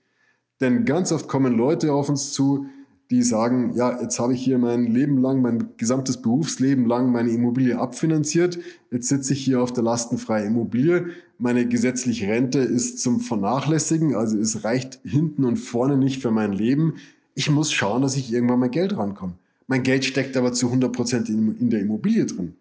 Denn 0.61 0.85
ganz 0.85 1.11
oft 1.11 1.27
kommen 1.27 1.57
Leute 1.57 1.93
auf 1.93 2.09
uns 2.09 2.33
zu, 2.33 2.67
die 3.11 3.23
sagen, 3.23 3.73
ja, 3.75 4.01
jetzt 4.01 4.19
habe 4.19 4.35
ich 4.35 4.43
hier 4.43 4.59
mein 4.59 4.87
Leben 4.87 5.21
lang, 5.23 5.41
mein 5.41 5.69
gesamtes 5.77 6.17
Berufsleben 6.17 6.87
lang 6.87 7.13
meine 7.13 7.31
Immobilie 7.31 7.79
abfinanziert. 7.79 8.59
Jetzt 8.91 9.09
sitze 9.09 9.33
ich 9.33 9.45
hier 9.45 9.63
auf 9.63 9.73
der 9.73 9.85
lastenfreien 9.85 10.49
Immobilie. 10.49 11.07
Meine 11.39 11.67
gesetzliche 11.69 12.29
Rente 12.29 12.59
ist 12.59 13.01
zum 13.01 13.21
Vernachlässigen, 13.21 14.15
also 14.15 14.39
es 14.39 14.65
reicht 14.65 15.01
hinten 15.05 15.45
und 15.45 15.57
vorne 15.57 15.97
nicht 15.97 16.21
für 16.21 16.31
mein 16.31 16.53
Leben. 16.53 16.95
Ich 17.35 17.51
muss 17.51 17.73
schauen, 17.73 18.03
dass 18.03 18.17
ich 18.17 18.33
irgendwann 18.33 18.59
mein 18.59 18.71
Geld 18.71 18.97
rankomme. 18.97 19.35
Mein 19.69 19.83
Geld 19.83 20.05
steckt 20.05 20.37
aber 20.37 20.53
zu 20.53 20.67
100 20.67 20.93
Prozent 20.93 21.29
in, 21.29 21.57
in 21.59 21.71
der 21.71 21.81
Immobilie 21.81 22.25
drin. 22.27 22.55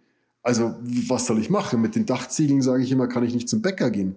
Also 0.44 0.76
was 1.08 1.26
soll 1.26 1.40
ich 1.40 1.50
machen? 1.50 1.82
Mit 1.82 1.96
den 1.96 2.06
Dachziegeln 2.06 2.62
sage 2.62 2.84
ich 2.84 2.92
immer, 2.92 3.08
kann 3.08 3.24
ich 3.24 3.34
nicht 3.34 3.50
zum 3.50 3.62
Bäcker 3.62 3.90
gehen. 3.90 4.16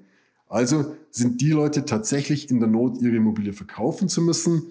Also 0.49 0.94
sind 1.11 1.40
die 1.40 1.50
Leute 1.50 1.85
tatsächlich 1.85 2.50
in 2.50 2.61
der 2.61 2.68
Not, 2.68 3.00
ihre 3.00 3.16
Immobilie 3.16 3.52
verkaufen 3.52 4.08
zu 4.08 4.20
müssen. 4.23 4.62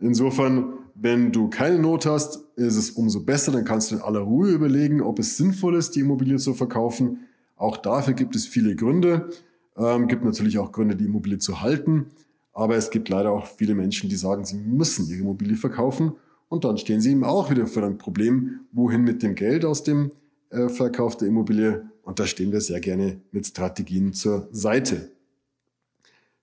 Insofern, 0.00 0.74
wenn 1.00 1.32
du 1.32 1.48
keine 1.48 1.78
Not 1.78 2.06
hast, 2.06 2.44
ist 2.56 2.76
es 2.76 2.90
umso 2.90 3.20
besser. 3.20 3.52
Dann 3.52 3.64
kannst 3.64 3.90
du 3.90 3.96
in 3.96 4.02
aller 4.02 4.20
Ruhe 4.20 4.50
überlegen, 4.50 5.00
ob 5.00 5.18
es 5.18 5.36
sinnvoll 5.36 5.76
ist, 5.76 5.94
die 5.94 6.00
Immobilie 6.00 6.38
zu 6.38 6.54
verkaufen. 6.54 7.20
Auch 7.56 7.76
dafür 7.76 8.14
gibt 8.14 8.34
es 8.34 8.46
viele 8.46 8.74
Gründe. 8.74 9.30
Ähm, 9.76 10.08
gibt 10.08 10.24
natürlich 10.24 10.58
auch 10.58 10.72
Gründe, 10.72 10.96
die 10.96 11.04
Immobilie 11.04 11.38
zu 11.38 11.60
halten. 11.60 12.06
Aber 12.52 12.76
es 12.76 12.90
gibt 12.90 13.08
leider 13.08 13.30
auch 13.30 13.46
viele 13.46 13.74
Menschen, 13.74 14.08
die 14.08 14.16
sagen, 14.16 14.44
sie 14.44 14.56
müssen 14.56 15.08
ihre 15.08 15.20
Immobilie 15.20 15.56
verkaufen. 15.56 16.12
Und 16.48 16.64
dann 16.64 16.78
stehen 16.78 17.00
sie 17.00 17.12
eben 17.12 17.24
auch 17.24 17.50
wieder 17.50 17.66
vor 17.66 17.84
einem 17.84 17.98
Problem, 17.98 18.60
wohin 18.72 19.02
mit 19.02 19.22
dem 19.22 19.34
Geld 19.34 19.64
aus 19.64 19.84
dem 19.84 20.10
äh, 20.50 20.68
Verkauf 20.68 21.16
der 21.16 21.28
Immobilie. 21.28 21.88
Und 22.02 22.18
da 22.18 22.26
stehen 22.26 22.50
wir 22.50 22.60
sehr 22.60 22.80
gerne 22.80 23.20
mit 23.30 23.46
Strategien 23.46 24.12
zur 24.12 24.48
Seite. 24.50 25.12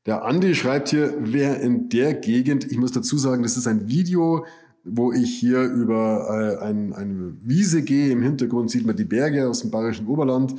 Der 0.06 0.24
Andi 0.24 0.54
schreibt 0.54 0.90
hier, 0.90 1.16
wer 1.20 1.60
in 1.62 1.90
der 1.90 2.14
Gegend, 2.14 2.72
ich 2.72 2.78
muss 2.78 2.92
dazu 2.92 3.18
sagen, 3.18 3.42
das 3.42 3.58
ist 3.58 3.66
ein 3.68 3.88
Video, 3.88 4.46
wo 4.84 5.12
ich 5.12 5.36
hier 5.40 5.64
über 5.64 6.60
äh, 6.62 6.64
ein, 6.64 6.94
eine 6.94 7.36
Wiese 7.42 7.82
gehe. 7.82 8.12
Im 8.12 8.22
Hintergrund 8.22 8.70
sieht 8.70 8.86
man 8.86 8.96
die 8.96 9.04
Berge 9.04 9.50
aus 9.50 9.62
dem 9.62 9.72
bayerischen 9.72 10.06
Oberland. 10.06 10.56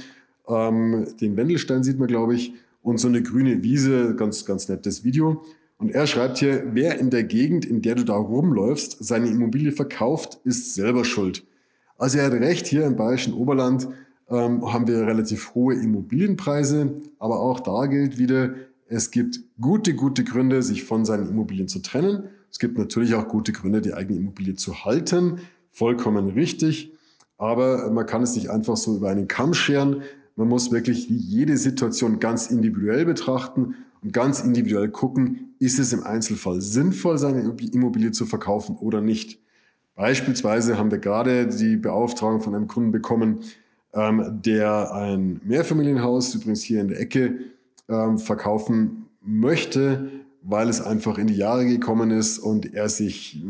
Ähm, 0.49 1.07
den 1.21 1.37
Wendelstein 1.37 1.85
sieht 1.85 1.99
man, 1.99 2.09
glaube 2.09 2.35
ich. 2.35 2.55
Und 2.83 2.99
so 2.99 3.07
eine 3.07 3.23
grüne 3.23 3.63
Wiese, 3.63 4.17
ganz, 4.17 4.45
ganz 4.45 4.69
nettes 4.69 5.05
Video. 5.05 5.45
Und 5.79 5.91
er 5.93 6.09
schreibt 6.09 6.39
hier, 6.39 6.65
wer 6.73 6.99
in 6.99 7.11
der 7.11 7.23
Gegend, 7.23 7.65
in 7.65 7.83
der 7.83 7.95
du 7.95 8.05
da 8.05 8.17
rumläufst, 8.17 9.05
seine 9.05 9.29
Immobilie 9.29 9.71
verkauft, 9.71 10.41
ist 10.43 10.75
selber 10.75 11.05
schuld. 11.05 11.45
Also 11.99 12.19
er 12.19 12.27
hat 12.27 12.33
recht, 12.33 12.67
hier 12.67 12.85
im 12.85 12.97
Bayerischen 12.97 13.35
Oberland 13.35 13.87
ähm, 14.29 14.73
haben 14.73 14.89
wir 14.89 15.07
relativ 15.07 15.55
hohe 15.55 15.75
Immobilienpreise, 15.75 16.97
aber 17.19 17.41
auch 17.41 17.61
da 17.61 17.87
gilt 17.87 18.19
wieder, 18.19 18.55
es 18.89 19.11
gibt 19.11 19.41
gute, 19.61 19.95
gute 19.95 20.25
Gründe, 20.25 20.63
sich 20.63 20.85
von 20.85 21.05
seinen 21.05 21.29
Immobilien 21.29 21.69
zu 21.69 21.81
trennen. 21.81 22.29
Es 22.51 22.59
gibt 22.59 22.79
natürlich 22.79 23.15
auch 23.15 23.29
gute 23.29 23.53
Gründe, 23.53 23.81
die 23.81 23.95
eigene 23.95 24.19
Immobilie 24.19 24.55
zu 24.55 24.85
halten. 24.85 25.41
Vollkommen 25.73 26.29
richtig. 26.29 26.93
Aber 27.37 27.91
man 27.91 28.07
kann 28.07 28.23
es 28.23 28.35
nicht 28.35 28.49
einfach 28.51 28.77
so 28.77 28.97
über 28.97 29.11
einen 29.11 29.29
Kamm 29.29 29.55
scheren. 29.55 30.03
Man 30.37 30.49
muss 30.49 30.71
wirklich 30.71 31.09
jede 31.09 31.57
Situation 31.57 32.21
ganz 32.21 32.51
individuell 32.51 33.05
betrachten 33.05 33.75
und 34.03 34.13
ganz 34.13 34.41
individuell 34.41 34.89
gucken, 34.89 35.55
ist 35.59 35.79
es 35.79 35.93
im 35.93 36.05
Einzelfall 36.05 36.61
sinnvoll, 36.61 37.19
seine 37.19 37.41
Immobilie 37.73 38.13
zu 38.13 38.27
verkaufen 38.27 38.77
oder 38.77 39.01
nicht. 39.01 39.41
Beispielsweise 39.95 40.79
haben 40.79 40.91
wir 40.91 40.99
gerade 40.99 41.47
die 41.49 41.77
Beauftragung 41.77 42.41
von 42.41 42.55
einem 42.55 42.69
Kunden 42.69 42.93
bekommen, 42.93 43.41
ähm, 43.95 44.41
der 44.45 44.93
ein 44.93 45.41
Mehrfamilienhaus, 45.45 46.35
übrigens 46.35 46.63
hier 46.63 46.83
in 46.83 46.89
der 46.89 47.01
Ecke, 47.01 47.39
ähm, 47.89 48.19
verkaufen 48.19 49.07
möchte, 49.21 50.11
weil 50.43 50.69
es 50.69 50.81
einfach 50.81 51.19
in 51.19 51.27
die 51.27 51.37
Jahre 51.37 51.67
gekommen 51.67 52.11
ist 52.11 52.39
und 52.39 52.73
er 52.75 52.89
sich, 52.89 53.43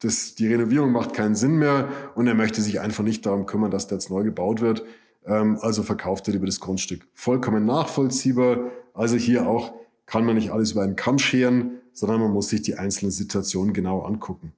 das, 0.00 0.34
die 0.34 0.46
Renovierung 0.46 0.92
macht 0.92 1.12
keinen 1.14 1.34
Sinn 1.34 1.56
mehr 1.56 1.88
und 2.14 2.26
er 2.26 2.34
möchte 2.34 2.62
sich 2.62 2.80
einfach 2.80 3.04
nicht 3.04 3.26
darum 3.26 3.46
kümmern, 3.46 3.70
dass 3.70 3.88
der 3.88 3.98
jetzt 3.98 4.10
neu 4.10 4.22
gebaut 4.22 4.60
wird. 4.60 4.84
Ähm, 5.24 5.58
also 5.60 5.82
verkauft 5.82 6.28
er 6.28 6.34
über 6.34 6.46
das 6.46 6.60
Grundstück. 6.60 7.06
Vollkommen 7.14 7.66
nachvollziehbar. 7.66 8.70
Also 8.94 9.16
hier 9.16 9.48
auch 9.48 9.72
kann 10.06 10.24
man 10.24 10.36
nicht 10.36 10.50
alles 10.50 10.72
über 10.72 10.82
einen 10.82 10.96
Kamm 10.96 11.18
scheren, 11.18 11.80
sondern 11.92 12.20
man 12.20 12.32
muss 12.32 12.48
sich 12.48 12.62
die 12.62 12.76
einzelnen 12.76 13.10
Situationen 13.10 13.72
genau 13.72 14.02
angucken. 14.02 14.52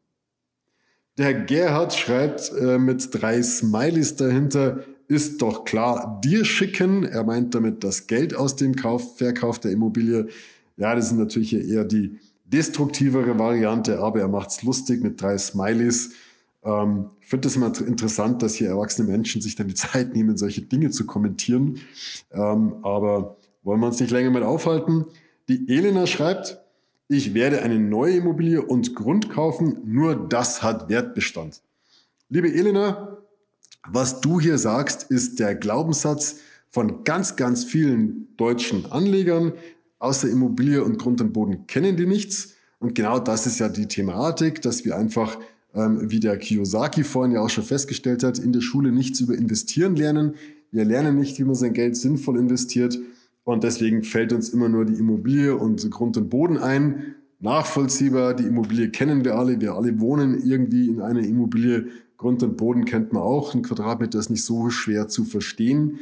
Der 1.19 1.35
Gerhard 1.35 1.92
schreibt 1.92 2.52
äh, 2.59 2.78
mit 2.78 3.09
drei 3.12 3.42
Smileys 3.42 4.16
dahinter, 4.16 4.81
ist 5.12 5.42
doch 5.42 5.66
klar, 5.66 6.21
dir 6.25 6.47
schicken. 6.47 7.04
Er 7.04 7.23
meint 7.23 7.54
damit 7.54 7.85
das 7.85 8.07
Geld 8.07 8.35
aus 8.35 8.57
dem 8.57 8.75
Kauf, 8.75 9.19
Verkauf 9.19 9.61
der 9.61 9.71
Immobilie. 9.71 10.28
Ja, 10.78 10.95
das 10.95 11.09
ist 11.09 11.19
natürlich 11.19 11.52
eher 11.52 11.85
die 11.85 12.19
destruktivere 12.47 13.38
Variante, 13.38 14.00
aber 14.00 14.21
er 14.21 14.28
macht 14.28 14.49
es 14.49 14.62
lustig 14.62 15.02
mit 15.02 15.21
drei 15.21 15.37
Smileys. 15.37 16.12
Ähm, 16.64 17.11
ich 17.21 17.28
finde 17.28 17.49
es 17.49 17.57
immer 17.57 17.73
interessant, 17.87 18.42
dass 18.42 18.54
hier 18.54 18.69
erwachsene 18.69 19.07
Menschen 19.07 19.42
sich 19.42 19.54
dann 19.54 19.69
die 19.69 19.75
Zeit 19.87 20.14
nehmen, 20.14 20.38
solche 20.38 20.62
Dinge 20.62 20.90
zu 20.90 21.04
kommentieren. 21.04 21.81
Ähm, 22.33 22.76
aber 22.83 23.37
wollen 23.62 23.81
wir 23.81 23.88
uns 23.88 24.00
nicht 24.00 24.12
länger 24.12 24.31
mit 24.31 24.42
aufhalten. 24.42 25.04
Die 25.50 25.69
Elena 25.69 26.07
schreibt, 26.07 26.59
ich 27.09 27.35
werde 27.35 27.61
eine 27.61 27.78
neue 27.78 28.16
Immobilie 28.16 28.62
und 28.62 28.95
Grund 28.95 29.28
kaufen, 29.28 29.76
nur 29.85 30.16
das 30.16 30.62
hat 30.62 30.88
Wertbestand. 30.88 31.61
Liebe 32.31 32.50
Elena, 32.50 33.12
was 33.89 34.21
du 34.21 34.41
hier 34.41 34.59
sagst, 34.59 35.11
ist 35.11 35.39
der 35.39 35.55
Glaubenssatz 35.55 36.37
von 36.71 37.05
ganz, 37.05 37.37
ganz 37.37 37.65
vielen 37.65 38.29
deutschen 38.37 38.91
Anlegern. 38.91 39.53
Außer 39.99 40.29
Immobilie 40.29 40.83
und 40.83 40.99
Grund 40.99 41.21
und 41.21 41.33
Boden 41.33 41.67
kennen 41.67 41.97
die 41.97 42.07
nichts. 42.07 42.55
Und 42.79 42.95
genau 42.95 43.19
das 43.19 43.47
ist 43.47 43.61
ja 43.61 43.69
die 43.69 43.87
Thematik, 43.87 44.62
dass 44.62 44.85
wir 44.85 44.97
einfach, 44.97 45.39
ähm, 45.75 46.11
wie 46.11 46.19
der 46.19 46.37
Kiyosaki 46.39 47.05
vorhin 47.05 47.33
ja 47.33 47.41
auch 47.41 47.51
schon 47.51 47.65
festgestellt 47.65 48.25
hat, 48.25 48.39
in 48.39 48.53
der 48.53 48.61
Schule 48.61 48.91
nichts 48.91 49.21
über 49.21 49.35
Investieren 49.35 49.95
lernen. 49.95 50.35
Wir 50.73 50.85
lernen 50.85 51.17
nicht, 51.17 51.39
wie 51.39 51.45
man 51.45 51.55
sein 51.55 51.75
Geld 51.75 51.97
sinnvoll 51.97 52.39
investiert. 52.39 52.99
Und 53.45 53.65
deswegen 53.65 54.03
fällt 54.03 54.33
uns 54.33 54.49
immer 54.49 54.69
nur 54.69 54.85
die 54.85 54.95
Immobilie 54.95 55.57
und 55.57 55.89
Grund 55.91 56.17
und 56.17 56.31
Boden 56.31 56.59
ein. 56.59 57.15
Nachvollziehbar, 57.41 58.35
die 58.35 58.45
Immobilie 58.45 58.91
kennen 58.91 59.25
wir 59.25 59.35
alle. 59.35 59.61
Wir 59.61 59.75
alle 59.75 60.01
wohnen 60.01 60.41
irgendwie 60.45 60.89
in 60.89 61.01
einer 61.01 61.21
Immobilie. 61.21 61.87
Grund 62.23 62.43
und 62.45 62.57
Boden 62.57 62.85
kennt 62.85 63.12
man 63.12 63.23
auch. 63.23 63.52
Ein 63.52 63.62
Quadratmeter 63.62 64.19
ist 64.19 64.31
nicht 64.31 64.45
so 64.45 64.71
schwer 64.71 65.09
zu 65.09 65.25
verstehen. 65.25 65.99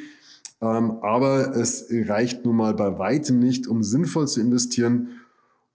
Ähm, 0.60 0.98
aber 1.00 1.56
es 1.56 1.86
reicht 1.90 2.44
nun 2.44 2.56
mal 2.56 2.74
bei 2.74 2.98
weitem 2.98 3.38
nicht, 3.38 3.66
um 3.66 3.82
sinnvoll 3.82 4.28
zu 4.28 4.40
investieren. 4.40 5.08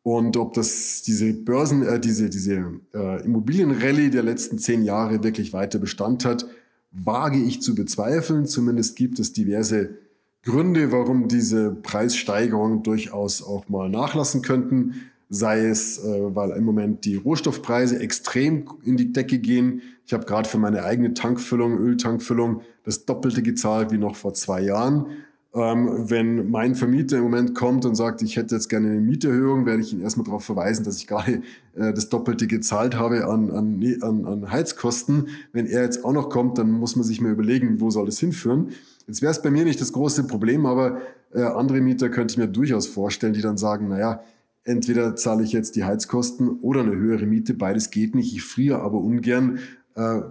Und 0.03 0.37
ob 0.37 0.53
das 0.53 1.01
diese 1.01 1.33
Börsen, 1.33 1.81
äh, 1.81 1.99
diese, 1.99 2.29
diese 2.29 2.79
äh, 2.93 3.25
Immobilienrallye 3.25 4.11
der 4.11 4.21
letzten 4.21 4.59
zehn 4.59 4.83
Jahre 4.83 5.23
wirklich 5.23 5.51
weiter 5.51 5.79
Bestand 5.79 6.23
hat, 6.25 6.45
wage 6.91 7.39
ich 7.39 7.63
zu 7.63 7.73
bezweifeln. 7.73 8.45
Zumindest 8.45 8.95
gibt 8.95 9.17
es 9.17 9.33
diverse 9.33 9.97
Gründe, 10.43 10.91
warum 10.91 11.27
diese 11.27 11.71
Preissteigerungen 11.71 12.83
durchaus 12.83 13.41
auch 13.41 13.67
mal 13.67 13.89
nachlassen 13.89 14.43
könnten 14.43 14.93
sei 15.29 15.65
es, 15.65 16.03
äh, 16.03 16.35
weil 16.35 16.51
im 16.51 16.63
Moment 16.63 17.05
die 17.05 17.15
Rohstoffpreise 17.15 17.99
extrem 17.99 18.65
in 18.83 18.97
die 18.97 19.11
Decke 19.11 19.39
gehen. 19.39 19.81
Ich 20.05 20.13
habe 20.13 20.25
gerade 20.25 20.47
für 20.47 20.57
meine 20.57 20.83
eigene 20.83 21.13
Tankfüllung, 21.13 21.77
Öltankfüllung, 21.77 22.61
das 22.83 23.05
Doppelte 23.05 23.41
gezahlt 23.41 23.91
wie 23.91 23.97
noch 23.97 24.15
vor 24.15 24.33
zwei 24.33 24.61
Jahren. 24.61 25.07
Ähm, 25.55 26.09
wenn 26.09 26.51
mein 26.51 26.75
Vermieter 26.75 27.17
im 27.17 27.23
Moment 27.23 27.55
kommt 27.55 27.85
und 27.85 27.95
sagt, 27.95 28.21
ich 28.21 28.35
hätte 28.35 28.55
jetzt 28.55 28.67
gerne 28.67 28.89
eine 28.89 28.99
Mieterhöhung, 28.99 29.65
werde 29.65 29.81
ich 29.81 29.93
ihn 29.93 30.01
erstmal 30.01 30.25
darauf 30.25 30.43
verweisen, 30.43 30.83
dass 30.83 30.97
ich 30.97 31.07
gerade 31.07 31.41
äh, 31.75 31.93
das 31.93 32.09
Doppelte 32.09 32.45
gezahlt 32.45 32.95
habe 32.95 33.25
an, 33.25 33.49
an, 33.51 33.81
an, 34.01 34.25
an 34.25 34.51
Heizkosten. 34.51 35.29
Wenn 35.53 35.65
er 35.65 35.83
jetzt 35.83 36.03
auch 36.03 36.11
noch 36.11 36.29
kommt, 36.29 36.57
dann 36.57 36.71
muss 36.71 36.97
man 36.97 37.05
sich 37.05 37.21
mal 37.21 37.31
überlegen, 37.31 37.79
wo 37.79 37.89
soll 37.89 38.09
es 38.09 38.19
hinführen. 38.19 38.71
Jetzt 39.07 39.21
wäre 39.21 39.31
es 39.31 39.41
bei 39.41 39.49
mir 39.49 39.63
nicht 39.63 39.79
das 39.79 39.93
große 39.93 40.25
Problem, 40.25 40.65
aber 40.65 40.99
äh, 41.33 41.41
andere 41.41 41.79
Mieter 41.79 42.09
könnte 42.09 42.33
ich 42.33 42.37
mir 42.37 42.47
durchaus 42.47 42.85
vorstellen, 42.85 43.31
die 43.31 43.41
dann 43.41 43.57
sagen, 43.57 43.87
naja, 43.87 44.21
entweder 44.65 45.15
zahle 45.15 45.43
ich 45.43 45.53
jetzt 45.53 45.75
die 45.75 45.85
Heizkosten 45.85 46.59
oder 46.59 46.81
eine 46.81 46.95
höhere 46.95 47.25
Miete, 47.25 47.53
beides 47.53 47.91
geht 47.91 48.15
nicht, 48.15 48.35
ich 48.35 48.43
friere 48.43 48.81
aber 48.81 48.99
ungern, 48.99 49.59
äh, 49.95 50.21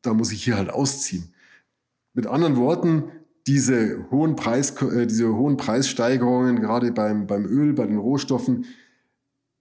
da 0.00 0.14
muss 0.14 0.32
ich 0.32 0.42
hier 0.42 0.56
halt 0.56 0.70
ausziehen. 0.70 1.32
Mit 2.14 2.26
anderen 2.26 2.56
Worten, 2.56 3.04
diese 3.46 4.10
hohen, 4.10 4.34
Preis, 4.34 4.70
äh, 4.82 5.06
diese 5.06 5.34
hohen 5.34 5.56
Preissteigerungen, 5.56 6.60
gerade 6.60 6.90
beim, 6.92 7.26
beim 7.26 7.44
Öl, 7.44 7.72
bei 7.72 7.86
den 7.86 7.98
Rohstoffen, 7.98 8.64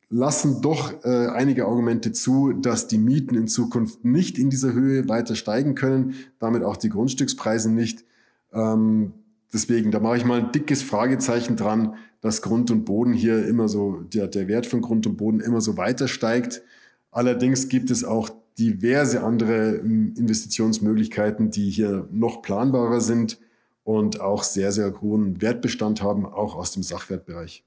lassen 0.10 0.62
doch 0.62 1.06
äh, 1.06 1.28
einige 1.28 1.66
Argumente 1.66 2.12
zu, 2.12 2.52
dass 2.54 2.88
die 2.88 2.98
Mieten 2.98 3.36
in 3.36 3.48
Zukunft 3.48 4.04
nicht 4.04 4.38
in 4.38 4.50
dieser 4.50 4.74
Höhe 4.74 5.08
weiter 5.08 5.36
steigen 5.36 5.74
können, 5.76 6.16
damit 6.40 6.64
auch 6.64 6.76
die 6.76 6.90
Grundstückspreise 6.90 7.72
nicht. 7.72 8.04
Ähm, 8.52 9.14
deswegen, 9.54 9.92
da 9.92 10.00
mache 10.00 10.18
ich 10.18 10.26
mal 10.26 10.40
ein 10.40 10.52
dickes 10.52 10.82
Fragezeichen 10.84 11.56
dran, 11.56 11.96
dass 12.22 12.42
Grund 12.42 12.72
und 12.72 12.86
Boden 12.86 13.14
hier 13.14 13.46
immer 13.48 13.68
so, 13.68 14.02
der, 14.02 14.28
der 14.28 14.48
Wert 14.48 14.66
von 14.66 14.82
Grund 14.82 15.08
und 15.08 15.18
Boden 15.18 15.40
immer 15.40 15.62
so 15.62 15.78
weiter 15.78 16.08
steigt. 16.08 16.62
Allerdings 17.10 17.68
gibt 17.68 17.92
es 17.92 18.04
auch 18.04 18.30
diverse 18.58 19.24
andere 19.24 19.80
hm, 19.82 20.14
Investitionsmöglichkeiten, 20.18 21.52
die 21.52 21.70
hier 21.70 22.08
noch 22.12 22.42
planbarer 22.42 23.02
sind 23.02 23.40
und 23.84 24.22
auch 24.22 24.44
sehr, 24.44 24.72
sehr 24.72 25.02
hohen 25.02 25.42
Wertbestand 25.42 26.02
haben, 26.02 26.26
auch 26.26 26.56
aus 26.56 26.72
dem 26.72 26.84
Sachwertbereich. 26.84 27.64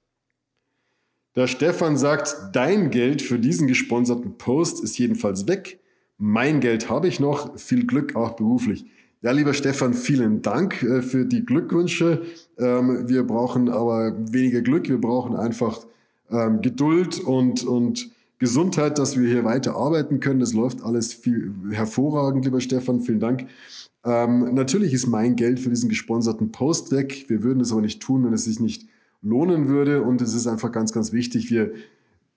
Der 1.37 1.49
Stefan 1.49 1.97
sagt, 1.97 2.37
dein 2.53 2.91
Geld 2.91 3.21
für 3.21 3.41
diesen 3.41 3.67
gesponserten 3.67 4.39
Post 4.39 4.85
ist 4.85 4.97
jedenfalls 4.99 5.49
weg. 5.49 5.81
Mein 6.17 6.61
Geld 6.61 6.89
habe 6.89 7.09
ich 7.09 7.19
noch. 7.19 7.59
Viel 7.59 7.87
Glück 7.87 8.15
auch 8.15 8.37
beruflich. 8.37 8.87
Ja, 9.25 9.31
lieber 9.31 9.55
Stefan, 9.55 9.95
vielen 9.95 10.43
Dank 10.43 10.83
äh, 10.83 11.01
für 11.01 11.25
die 11.25 11.47
Glückwünsche. 11.47 12.21
Ähm, 12.59 13.09
wir 13.09 13.27
brauchen 13.27 13.71
aber 13.71 14.15
weniger 14.31 14.61
Glück, 14.61 14.87
wir 14.91 15.01
brauchen 15.01 15.35
einfach 15.35 15.87
ähm, 16.31 16.61
Geduld 16.61 17.21
und, 17.21 17.65
und 17.65 18.11
Gesundheit, 18.39 18.99
dass 18.99 19.19
wir 19.19 19.27
hier 19.27 19.43
weiter 19.43 19.77
arbeiten 19.77 20.21
können. 20.21 20.41
Das 20.41 20.53
läuft 20.53 20.83
alles 20.83 21.15
viel 21.15 21.55
hervorragend, 21.71 22.45
lieber 22.45 22.61
Stefan, 22.61 23.01
vielen 23.01 23.19
Dank. 23.19 23.47
Ähm, 24.05 24.53
natürlich 24.53 24.93
ist 24.93 25.07
mein 25.07 25.37
Geld 25.37 25.59
für 25.59 25.71
diesen 25.71 25.89
gesponserten 25.89 26.53
Post 26.53 26.93
weg. 26.93 27.25
Wir 27.29 27.43
würden 27.43 27.61
es 27.61 27.73
aber 27.73 27.81
nicht 27.81 28.03
tun, 28.03 28.27
wenn 28.27 28.35
es 28.35 28.45
sich 28.45 28.61
nicht 28.61 28.87
lohnen 29.23 29.69
würde. 29.69 30.03
Und 30.03 30.21
es 30.21 30.35
ist 30.35 30.47
einfach 30.47 30.71
ganz, 30.71 30.93
ganz 30.93 31.15
wichtig. 31.15 31.51
Wir 31.51 31.73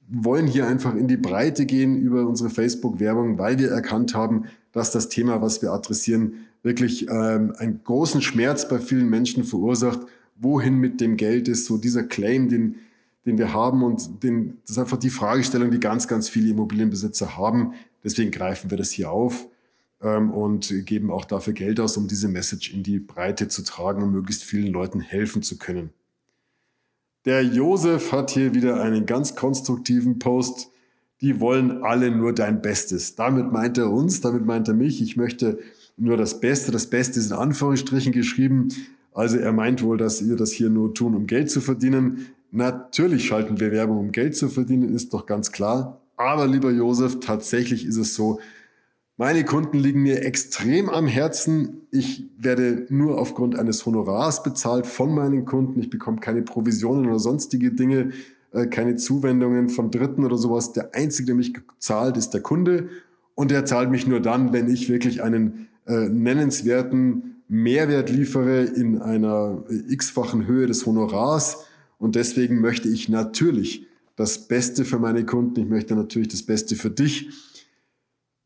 wollen 0.09 0.47
hier 0.47 0.67
einfach 0.67 0.95
in 0.95 1.07
die 1.07 1.17
Breite 1.17 1.65
gehen 1.65 1.97
über 1.97 2.27
unsere 2.27 2.49
Facebook-Werbung, 2.49 3.37
weil 3.37 3.59
wir 3.59 3.69
erkannt 3.69 4.15
haben, 4.15 4.45
dass 4.71 4.91
das 4.91 5.09
Thema, 5.09 5.41
was 5.41 5.61
wir 5.61 5.71
adressieren, 5.71 6.45
wirklich 6.63 7.07
ähm, 7.09 7.53
einen 7.57 7.81
großen 7.83 8.21
Schmerz 8.21 8.67
bei 8.67 8.79
vielen 8.79 9.09
Menschen 9.09 9.43
verursacht. 9.43 9.99
Wohin 10.39 10.75
mit 10.75 11.01
dem 11.01 11.17
Geld 11.17 11.47
ist 11.47 11.65
so 11.65 11.77
dieser 11.77 12.03
Claim, 12.03 12.49
den, 12.49 12.75
den 13.25 13.37
wir 13.37 13.53
haben 13.53 13.83
und 13.83 14.23
den, 14.23 14.57
das 14.61 14.71
ist 14.71 14.77
einfach 14.77 14.97
die 14.97 15.09
Fragestellung, 15.09 15.71
die 15.71 15.79
ganz, 15.79 16.07
ganz 16.07 16.29
viele 16.29 16.51
Immobilienbesitzer 16.51 17.37
haben. 17.37 17.73
Deswegen 18.03 18.31
greifen 18.31 18.69
wir 18.69 18.77
das 18.77 18.91
hier 18.91 19.11
auf 19.11 19.47
ähm, 20.01 20.31
und 20.31 20.85
geben 20.85 21.11
auch 21.11 21.25
dafür 21.25 21.53
Geld 21.53 21.79
aus, 21.79 21.97
um 21.97 22.07
diese 22.07 22.27
Message 22.27 22.73
in 22.73 22.83
die 22.83 22.99
Breite 22.99 23.47
zu 23.47 23.63
tragen 23.63 24.03
und 24.03 24.11
möglichst 24.11 24.43
vielen 24.43 24.71
Leuten 24.71 24.99
helfen 24.99 25.41
zu 25.41 25.57
können. 25.57 25.89
Der 27.27 27.43
Josef 27.43 28.13
hat 28.13 28.31
hier 28.31 28.53
wieder 28.55 28.81
einen 28.81 29.05
ganz 29.05 29.35
konstruktiven 29.35 30.17
Post. 30.17 30.69
Die 31.19 31.41
wollen 31.41 31.83
alle 31.83 32.09
nur 32.09 32.31
dein 32.31 32.61
Bestes. 32.61 33.15
Damit 33.15 33.51
meint 33.51 33.77
er 33.77 33.91
uns, 33.91 34.21
damit 34.21 34.45
meint 34.45 34.69
er 34.69 34.73
mich. 34.73 35.01
Ich 35.01 35.17
möchte 35.17 35.59
nur 35.97 36.15
das 36.15 36.39
Beste. 36.39 36.71
Das 36.71 36.87
Beste 36.87 37.19
ist 37.19 37.31
in 37.31 37.35
Anführungsstrichen 37.35 38.13
geschrieben. 38.13 38.69
Also 39.13 39.39
er 39.39 39.51
meint 39.51 39.83
wohl, 39.83 39.97
dass 39.97 40.21
ihr 40.21 40.37
das 40.37 40.53
hier 40.53 40.69
nur 40.69 40.93
tun, 40.93 41.15
um 41.15 41.27
Geld 41.27 41.51
zu 41.51 41.59
verdienen. 41.59 42.27
Natürlich 42.51 43.25
schalten 43.27 43.59
wir 43.59 43.73
Werbung, 43.73 43.97
um 43.97 44.13
Geld 44.13 44.37
zu 44.37 44.47
verdienen, 44.47 44.95
ist 44.95 45.13
doch 45.13 45.25
ganz 45.25 45.51
klar. 45.51 45.99
Aber 46.15 46.47
lieber 46.47 46.71
Josef, 46.71 47.19
tatsächlich 47.19 47.85
ist 47.85 47.97
es 47.97 48.15
so, 48.15 48.39
meine 49.19 49.43
Kunden 49.43 49.79
liegen 49.79 50.03
mir 50.03 50.23
extrem 50.23 50.89
am 50.89 51.07
Herzen. 51.07 51.81
Ich 51.89 52.29
werde 52.37 52.85
nur 52.89 53.17
aufgrund 53.17 53.57
eines 53.57 53.83
Honorars 53.87 54.43
bezahlt 54.43 54.85
von 54.85 55.13
meinen 55.13 55.45
Kunden. 55.45 55.79
Ich 55.79 55.89
bekomme 55.89 56.19
keine 56.19 56.43
Provisionen 56.43 57.07
oder 57.07 57.17
sonstige 57.17 57.71
Dinge, 57.71 58.11
äh, 58.51 58.67
keine 58.67 58.95
Zuwendungen 58.95 59.69
von 59.69 59.89
Dritten 59.89 60.23
oder 60.23 60.37
sowas. 60.37 60.71
Der 60.71 60.93
Einzige, 60.93 61.27
der 61.27 61.35
mich 61.35 61.53
zahlt, 61.79 62.15
ist 62.15 62.35
der 62.35 62.41
Kunde. 62.41 62.89
Und 63.33 63.49
der 63.49 63.65
zahlt 63.65 63.89
mich 63.89 64.05
nur 64.05 64.19
dann, 64.19 64.53
wenn 64.53 64.69
ich 64.69 64.87
wirklich 64.87 65.23
einen 65.23 65.67
äh, 65.87 66.09
nennenswerten 66.09 67.41
Mehrwert 67.49 68.11
liefere 68.11 68.65
in 68.65 69.01
einer 69.01 69.63
äh, 69.67 69.93
x-fachen 69.93 70.45
Höhe 70.45 70.67
des 70.67 70.85
Honorars. 70.85 71.65
Und 71.97 72.15
deswegen 72.15 72.61
möchte 72.61 72.87
ich 72.87 73.09
natürlich 73.09 73.87
das 74.15 74.47
Beste 74.47 74.85
für 74.85 74.99
meine 74.99 75.25
Kunden. 75.25 75.59
Ich 75.59 75.67
möchte 75.67 75.95
natürlich 75.95 76.27
das 76.27 76.43
Beste 76.43 76.75
für 76.75 76.91
dich. 76.91 77.29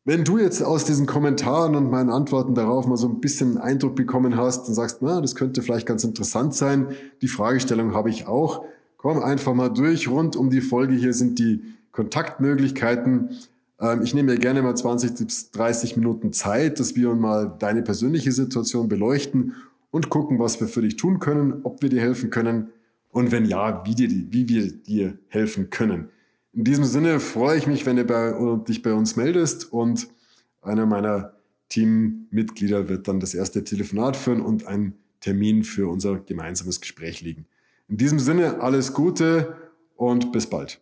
Wenn 0.04 0.24
du 0.24 0.36
jetzt 0.38 0.62
aus 0.62 0.84
diesen 0.84 1.06
Kommentaren 1.06 1.76
und 1.76 1.88
meinen 1.88 2.10
Antworten 2.10 2.54
darauf 2.54 2.88
mal 2.88 2.96
so 2.96 3.08
ein 3.08 3.20
bisschen 3.20 3.56
Eindruck 3.56 3.94
bekommen 3.94 4.36
hast 4.36 4.66
und 4.66 4.74
sagst, 4.74 4.98
na, 5.00 5.20
das 5.20 5.36
könnte 5.36 5.62
vielleicht 5.62 5.86
ganz 5.86 6.02
interessant 6.02 6.54
sein, 6.54 6.88
die 7.20 7.28
Fragestellung 7.28 7.94
habe 7.94 8.10
ich 8.10 8.26
auch. 8.26 8.64
Komm 8.96 9.22
einfach 9.22 9.54
mal 9.54 9.68
durch. 9.68 10.08
Rund 10.08 10.34
um 10.34 10.50
die 10.50 10.60
Folge 10.60 10.94
hier 10.94 11.14
sind 11.14 11.38
die 11.38 11.62
Kontaktmöglichkeiten. 11.92 13.30
Ähm, 13.78 14.02
ich 14.02 14.12
nehme 14.12 14.32
mir 14.32 14.38
gerne 14.40 14.62
mal 14.62 14.76
20 14.76 15.24
bis 15.24 15.52
30 15.52 15.96
Minuten 15.96 16.32
Zeit, 16.32 16.80
dass 16.80 16.96
wir 16.96 17.14
mal 17.14 17.54
deine 17.60 17.82
persönliche 17.82 18.32
Situation 18.32 18.88
beleuchten 18.88 19.54
und 19.92 20.10
gucken, 20.10 20.40
was 20.40 20.60
wir 20.60 20.66
für 20.66 20.82
dich 20.82 20.96
tun 20.96 21.20
können, 21.20 21.60
ob 21.62 21.80
wir 21.80 21.90
dir 21.90 22.00
helfen 22.00 22.30
können 22.30 22.70
und 23.10 23.30
wenn 23.30 23.44
ja, 23.44 23.84
wie, 23.86 23.94
dir, 23.94 24.08
wie 24.08 24.48
wir 24.48 24.72
dir 24.72 25.16
helfen 25.28 25.70
können. 25.70 26.08
In 26.54 26.64
diesem 26.64 26.84
Sinne 26.84 27.18
freue 27.18 27.56
ich 27.56 27.66
mich, 27.66 27.86
wenn 27.86 27.96
du 27.96 28.04
bei, 28.04 28.30
dich 28.68 28.82
bei 28.82 28.92
uns 28.92 29.16
meldest 29.16 29.72
und 29.72 30.08
einer 30.60 30.84
meiner 30.84 31.32
Teammitglieder 31.70 32.90
wird 32.90 33.08
dann 33.08 33.20
das 33.20 33.32
erste 33.32 33.64
Telefonat 33.64 34.16
führen 34.16 34.42
und 34.42 34.66
einen 34.66 34.98
Termin 35.20 35.64
für 35.64 35.90
unser 35.90 36.18
gemeinsames 36.18 36.82
Gespräch 36.82 37.22
legen. 37.22 37.46
In 37.88 37.96
diesem 37.96 38.18
Sinne 38.18 38.60
alles 38.60 38.92
Gute 38.92 39.56
und 39.96 40.30
bis 40.32 40.46
bald. 40.46 40.78